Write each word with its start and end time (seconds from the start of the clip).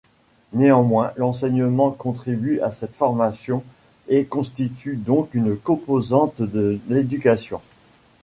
Néanmoins, 0.53 1.11
l'enseignement 1.15 1.91
contribue 1.91 2.59
à 2.61 2.71
cette 2.71 2.95
formation 2.95 3.61
et 4.07 4.25
constitue 4.25 4.95
donc 4.95 5.31
une 5.35 5.55
composante 5.55 6.41
de 6.41 6.79
l'éducation. 6.89 7.61